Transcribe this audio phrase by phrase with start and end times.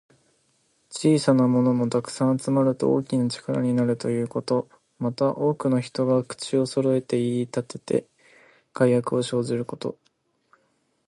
[0.89, 4.67] 小さなものも、たくさん集まると大きな力になるということ。
[4.97, 8.07] また、多くの人が口をそろえて言いたてて、
[8.73, 9.99] 害悪を生じること。